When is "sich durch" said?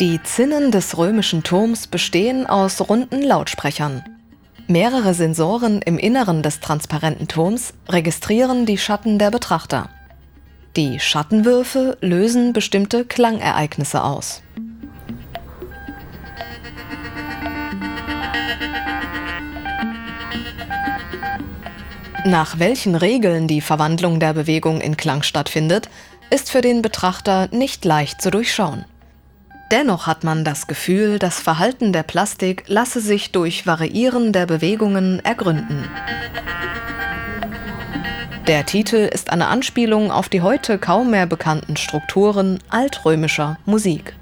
33.00-33.66